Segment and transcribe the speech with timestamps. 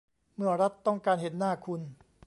[0.35, 1.81] เมื่อรัฐต้องการเห็นหน้าคุณ